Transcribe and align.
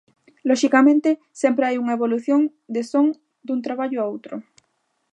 Loxicamente 0.49 1.09
sempre 1.41 1.65
hai 1.65 1.75
unha 1.81 1.95
evolución 1.97 2.41
de 2.75 2.81
son 2.91 3.05
dun 3.47 3.59
traballo 3.67 3.97
a 4.01 4.09
outro. 4.13 4.35